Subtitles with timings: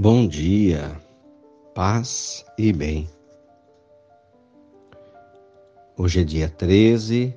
[0.00, 0.96] Bom dia,
[1.74, 3.10] paz e bem.
[5.96, 7.36] Hoje é dia 13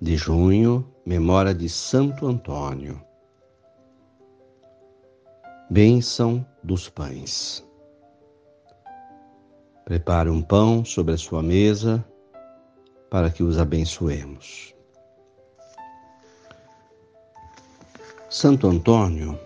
[0.00, 2.98] de junho, memória de Santo Antônio.
[5.68, 7.62] Bênção dos pães.
[9.84, 12.02] Prepare um pão sobre a sua mesa
[13.10, 14.74] para que os abençoemos.
[18.30, 19.38] Santo Antônio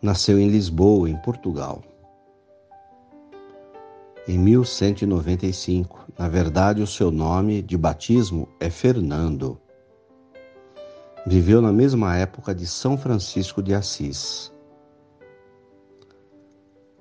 [0.00, 1.82] nasceu em Lisboa, em Portugal.
[4.28, 9.60] Em 1195, na verdade, o seu nome de batismo é Fernando.
[11.24, 14.52] Viveu na mesma época de São Francisco de Assis.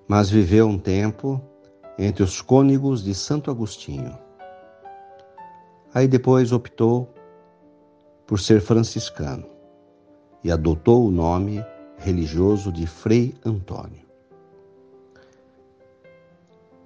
[0.08, 1.42] Mas viveu um tempo
[1.98, 4.18] entre os cônegos de Santo Agostinho.
[5.94, 7.12] Aí depois optou
[8.28, 9.46] por ser franciscano
[10.44, 11.66] e adotou o nome
[12.06, 14.06] religioso de Frei Antônio.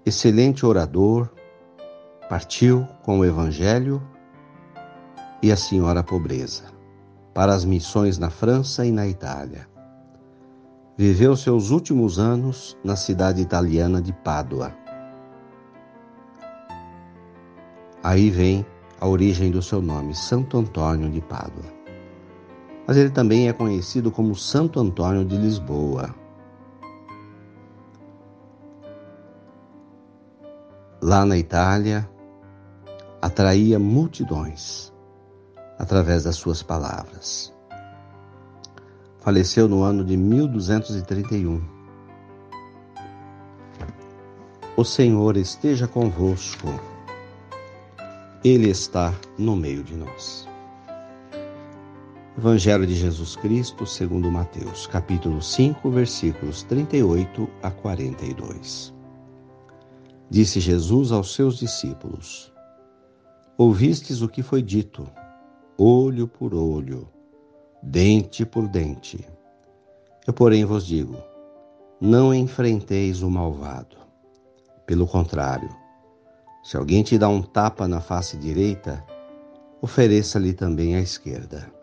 [0.05, 1.29] Excelente orador,
[2.29, 4.01] partiu com o Evangelho
[5.43, 6.71] e a Senhora Pobreza
[7.33, 9.67] para as missões na França e na Itália.
[10.97, 14.73] Viveu seus últimos anos na cidade italiana de Pádua.
[18.01, 18.65] Aí vem
[19.01, 21.78] a origem do seu nome, Santo Antônio de Pádua
[22.89, 26.09] mas ele também é conhecido como Santo Antônio de Lisboa.
[30.99, 32.09] Lá na Itália,
[33.21, 34.91] atraía multidões
[35.77, 37.53] através das suas palavras.
[39.19, 41.61] Faleceu no ano de 1231.
[44.75, 46.67] O Senhor esteja convosco,
[48.43, 50.49] Ele está no meio de nós.
[52.39, 58.93] Evangelho de Jesus Cristo, segundo Mateus, capítulo 5, versículos 38 a 42.
[60.29, 62.49] Disse Jesus aos seus discípulos:
[63.57, 65.05] Ouvistes o que foi dito,
[65.77, 67.09] olho por olho,
[67.83, 69.27] dente por dente.
[70.25, 71.17] Eu, porém, vos digo:
[71.99, 73.97] não enfrenteis o malvado.
[74.85, 75.75] Pelo contrário,
[76.63, 79.05] se alguém te dá um tapa na face direita,
[79.81, 81.78] ofereça-lhe também a esquerda.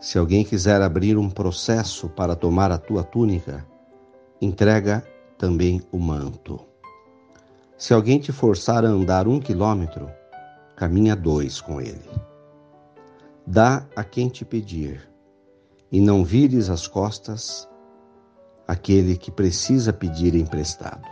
[0.00, 3.66] Se alguém quiser abrir um processo para tomar a tua túnica,
[4.40, 5.06] entrega
[5.36, 6.58] também o manto.
[7.76, 10.10] Se alguém te forçar a andar um quilômetro,
[10.74, 12.08] caminha dois com ele.
[13.46, 15.06] Dá a quem te pedir,
[15.92, 17.68] e não vires as costas
[18.66, 21.06] àquele que precisa pedir emprestado.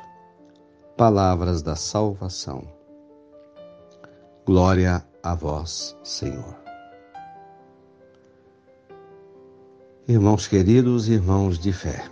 [0.96, 2.62] Palavras da salvação.
[4.46, 6.67] Glória a vós, Senhor.
[10.10, 12.08] Irmãos queridos, irmãos de fé.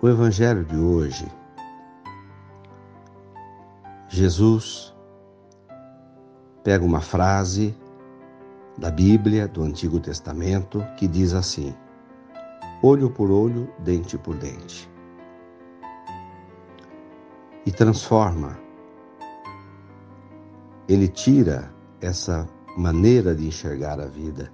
[0.00, 1.26] O Evangelho de hoje,
[4.08, 4.94] Jesus
[6.62, 7.74] pega uma frase
[8.78, 11.74] da Bíblia, do Antigo Testamento, que diz assim:
[12.80, 14.88] olho por olho, dente por dente.
[17.66, 18.56] E transforma.
[20.88, 21.68] Ele tira
[22.00, 24.52] essa maneira de enxergar a vida.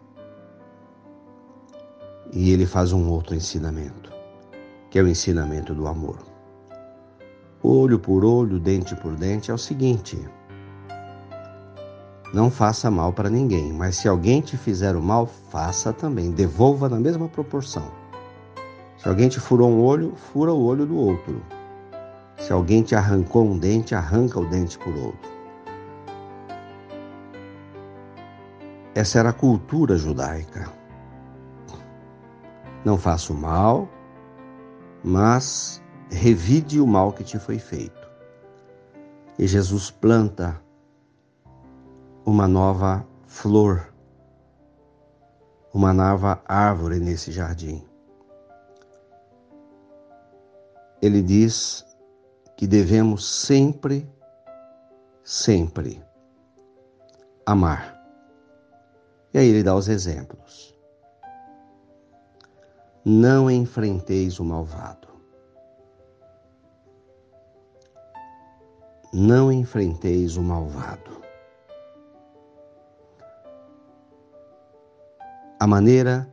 [2.33, 4.13] E ele faz um outro ensinamento,
[4.91, 6.19] que é o ensinamento do amor.
[7.63, 10.19] Olho por olho, dente por dente é o seguinte:
[12.33, 16.89] não faça mal para ninguém, mas se alguém te fizer o mal, faça também, devolva
[16.89, 17.91] na mesma proporção.
[18.97, 21.43] Se alguém te furou um olho, fura o olho do outro.
[22.39, 25.32] Se alguém te arrancou um dente, arranca o dente por outro.
[28.95, 30.71] Essa era a cultura judaica.
[32.85, 33.89] Não faça o mal,
[35.03, 38.03] mas revide o mal que te foi feito.
[39.39, 40.61] E Jesus planta
[42.25, 43.93] uma nova flor,
[45.73, 47.83] uma nova árvore nesse jardim.
[51.01, 51.85] Ele diz
[52.57, 54.09] que devemos sempre,
[55.25, 56.05] sempre
[57.47, 58.02] amar.
[59.35, 60.77] E aí ele dá os exemplos.
[63.05, 65.09] Não enfrenteis o malvado.
[69.13, 71.23] Não enfrenteis o malvado.
[75.59, 76.29] A maneira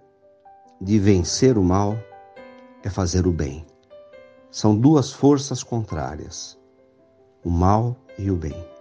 [0.82, 1.96] de vencer o mal
[2.84, 3.66] é fazer o bem.
[4.52, 6.58] São duas forças contrárias,
[7.44, 8.79] o mal e o bem.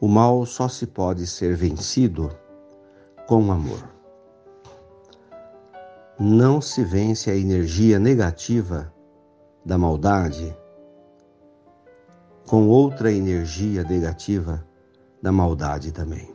[0.00, 2.30] O mal só se pode ser vencido
[3.26, 3.82] com amor.
[6.18, 8.92] Não se vence a energia negativa
[9.64, 10.56] da maldade
[12.46, 14.64] com outra energia negativa
[15.20, 16.34] da maldade também.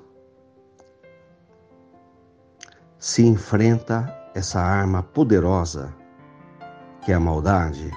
[2.99, 5.93] Se enfrenta essa arma poderosa
[7.01, 7.91] que é a maldade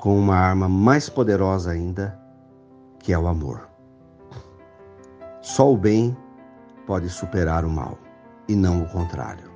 [0.00, 2.18] com uma arma mais poderosa ainda
[2.98, 3.68] que é o amor.
[5.48, 6.14] Só o bem
[6.86, 7.98] pode superar o mal
[8.46, 9.50] e não o contrário.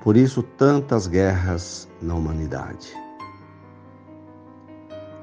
[0.00, 2.94] Por isso, tantas guerras na humanidade,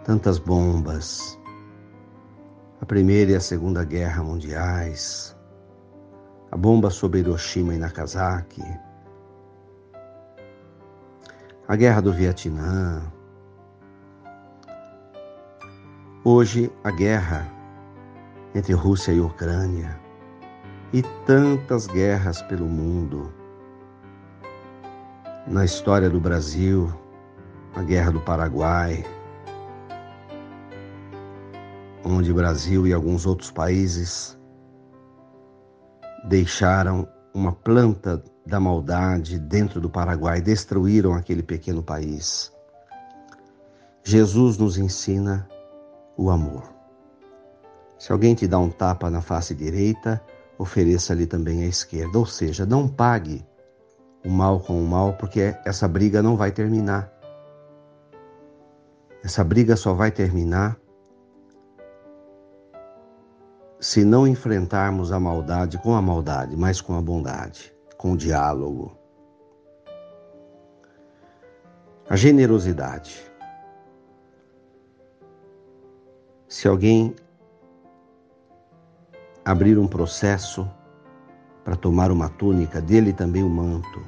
[0.04, 1.40] tantas bombas,
[2.81, 5.34] a Primeira e a Segunda Guerra Mundiais,
[6.52, 8.63] a bomba sobre Hiroshima e Nagasaki,
[11.69, 13.02] a Guerra do Vietnã,
[16.27, 17.48] Hoje, a guerra
[18.56, 20.01] entre Rússia e Ucrânia
[20.92, 23.31] e tantas guerras pelo mundo.
[25.45, 26.92] Na história do Brasil,
[27.75, 29.06] a Guerra do Paraguai,
[32.04, 34.36] onde Brasil e alguns outros países
[36.28, 42.51] deixaram uma planta da maldade dentro do Paraguai, destruíram aquele pequeno país.
[44.04, 45.48] Jesus nos ensina
[46.18, 46.64] o amor.
[47.98, 50.22] Se alguém te dá um tapa na face direita,
[50.58, 52.18] ofereça-lhe também a esquerda.
[52.18, 53.46] Ou seja, não pague
[54.26, 57.12] o mal com o mal, porque essa briga não vai terminar.
[59.24, 60.78] Essa briga só vai terminar
[63.80, 68.98] se não enfrentarmos a maldade com a maldade, mas com a bondade, com o diálogo.
[72.10, 73.35] A generosidade.
[76.56, 77.13] Se alguém
[79.44, 80.66] abrir um processo
[81.66, 84.02] para tomar uma túnica, dele também o manto.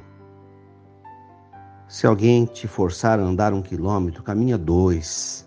[1.90, 5.46] Se alguém te forçar a andar um quilômetro, caminha dois.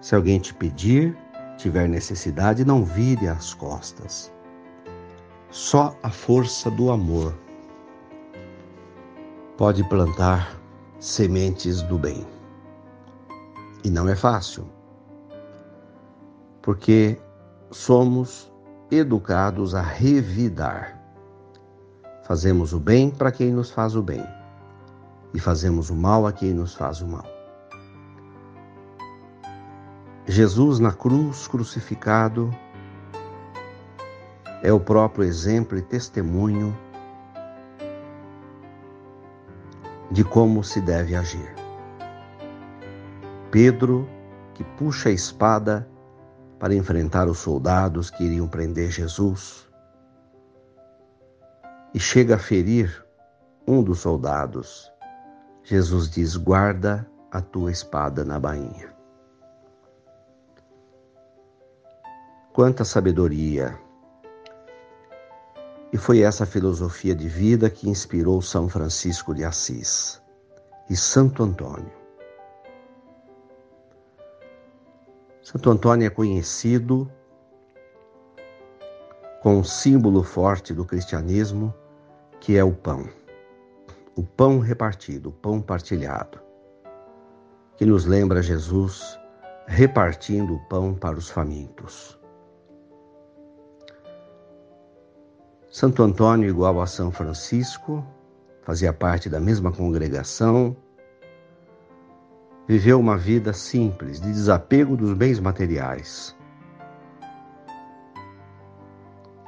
[0.00, 1.18] Se alguém te pedir,
[1.56, 4.32] tiver necessidade, não vire as costas.
[5.50, 7.36] Só a força do amor
[9.56, 10.56] pode plantar
[11.00, 12.24] sementes do bem.
[13.82, 14.75] E não é fácil
[16.66, 17.16] porque
[17.70, 18.52] somos
[18.90, 21.00] educados a revidar.
[22.24, 24.26] Fazemos o bem para quem nos faz o bem
[25.32, 27.24] e fazemos o mal a quem nos faz o mal.
[30.26, 32.50] Jesus na cruz crucificado
[34.60, 36.76] é o próprio exemplo e testemunho
[40.10, 41.54] de como se deve agir.
[43.52, 44.08] Pedro,
[44.52, 45.88] que puxa a espada,
[46.58, 49.68] para enfrentar os soldados que iriam prender Jesus.
[51.92, 53.04] E chega a ferir
[53.66, 54.90] um dos soldados.
[55.62, 58.94] Jesus diz: Guarda a tua espada na bainha.
[62.52, 63.78] Quanta sabedoria!
[65.92, 70.20] E foi essa filosofia de vida que inspirou São Francisco de Assis
[70.88, 72.05] e Santo Antônio.
[75.46, 77.08] Santo Antônio é conhecido
[79.40, 81.72] com um símbolo forte do cristianismo,
[82.40, 83.08] que é o pão.
[84.16, 86.40] O pão repartido, o pão partilhado,
[87.76, 89.16] que nos lembra Jesus
[89.68, 92.18] repartindo o pão para os famintos.
[95.70, 98.04] Santo Antônio, igual a São Francisco,
[98.62, 100.76] fazia parte da mesma congregação,
[102.66, 106.36] viveu uma vida simples, de desapego dos bens materiais.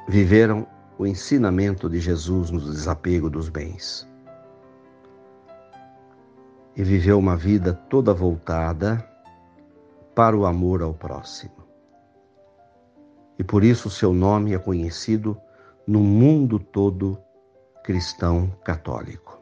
[0.07, 0.65] Viveram
[0.97, 4.07] o ensinamento de Jesus no desapego dos bens.
[6.75, 9.05] E viveu uma vida toda voltada
[10.15, 11.59] para o amor ao próximo.
[13.37, 15.39] E por isso seu nome é conhecido
[15.85, 17.17] no mundo todo
[17.83, 19.38] cristão católico.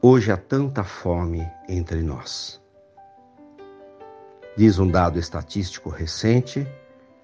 [0.00, 2.62] Hoje há tanta fome entre nós.
[4.56, 6.64] Diz um dado estatístico recente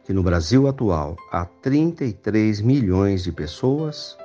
[0.02, 4.18] que no Brasil atual há 33 milhões de pessoas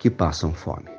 [0.00, 0.90] que passam fome.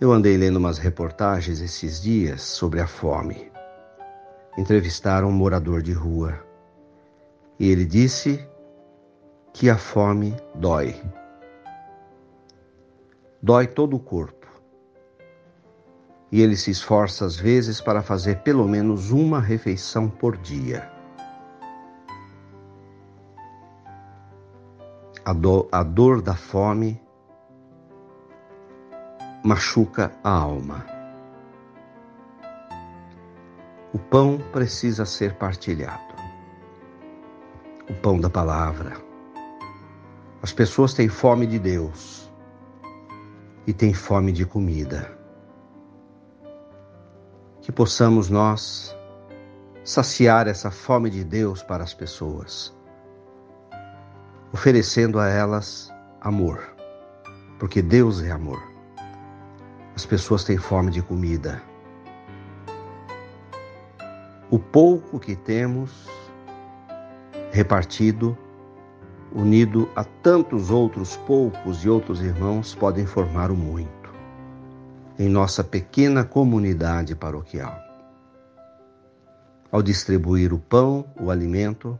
[0.00, 3.52] Eu andei lendo umas reportagens esses dias sobre a fome.
[4.58, 6.44] Entrevistaram um morador de rua
[7.60, 8.44] e ele disse
[9.52, 11.00] que a fome dói
[13.46, 14.44] dói todo o corpo.
[16.32, 20.90] E ele se esforça às vezes para fazer pelo menos uma refeição por dia.
[25.24, 27.00] A, do, a dor da fome
[29.44, 30.84] machuca a alma.
[33.92, 36.16] O pão precisa ser partilhado.
[37.88, 38.96] O pão da palavra.
[40.42, 42.25] As pessoas têm fome de Deus
[43.66, 45.10] e têm fome de comida.
[47.60, 48.96] Que possamos nós
[49.84, 52.74] saciar essa fome de Deus para as pessoas,
[54.52, 56.74] oferecendo a elas amor,
[57.58, 58.62] porque Deus é amor.
[59.94, 61.62] As pessoas têm fome de comida.
[64.50, 66.08] O pouco que temos
[67.50, 68.36] repartido,
[69.36, 73.94] unido a tantos outros poucos e outros irmãos, podem formar o muito
[75.18, 77.78] em nossa pequena comunidade paroquial.
[79.70, 81.98] Ao distribuir o pão, o alimento,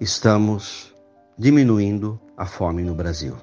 [0.00, 0.94] estamos
[1.38, 3.36] diminuindo a fome no Brasil.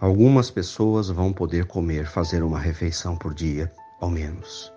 [0.00, 4.72] Algumas pessoas vão poder comer, fazer uma refeição por dia, ao menos.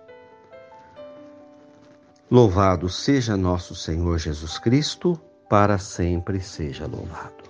[2.31, 7.43] Louvado seja nosso Senhor Jesus Cristo, para sempre seja louvado.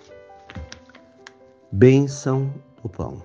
[1.72, 2.52] Bênção
[2.82, 3.22] do pão.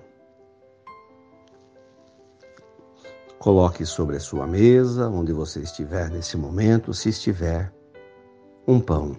[3.39, 7.73] Coloque sobre a sua mesa, onde você estiver nesse momento, se estiver,
[8.67, 9.17] um pão,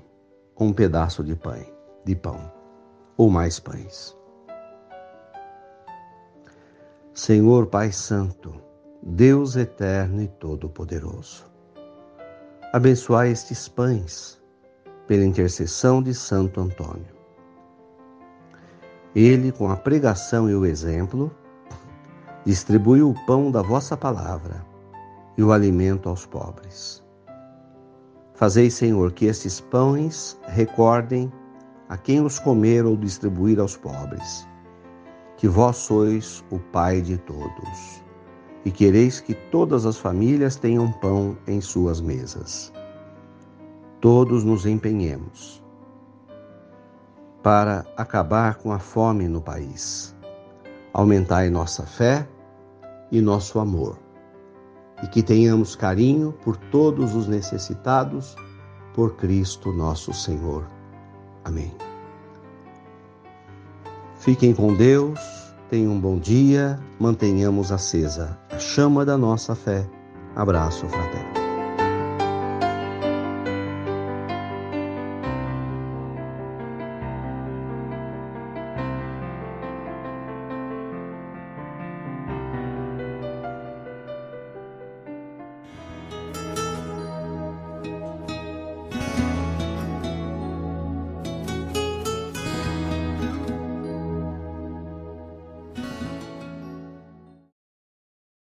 [0.58, 1.66] um pedaço de pão,
[2.04, 2.50] de pão,
[3.16, 4.16] ou mais pães.
[7.12, 8.54] Senhor Pai Santo,
[9.02, 11.49] Deus eterno e todo-poderoso.
[12.72, 14.40] Abençoai estes pães
[15.08, 17.14] pela intercessão de Santo Antônio.
[19.14, 21.34] Ele, com a pregação e o exemplo,
[22.44, 24.64] distribuiu o pão da vossa palavra
[25.36, 27.02] e o alimento aos pobres.
[28.34, 31.32] Fazei, Senhor, que estes pães recordem
[31.88, 34.48] a quem os comer ou distribuir aos pobres
[35.40, 37.99] que vós sois o Pai de todos,
[38.64, 42.72] e quereis que todas as famílias tenham pão em suas mesas.
[44.00, 45.62] Todos nos empenhemos
[47.42, 50.14] para acabar com a fome no país.
[50.92, 52.28] Aumentai nossa fé
[53.10, 53.98] e nosso amor,
[55.02, 58.36] e que tenhamos carinho por todos os necessitados,
[58.94, 60.66] por Cristo nosso Senhor.
[61.44, 61.72] Amém.
[64.18, 65.18] Fiquem com Deus,
[65.70, 69.86] tenham um bom dia, mantenhamos acesa a chama da nossa fé.
[70.34, 71.39] Abraço fraterno.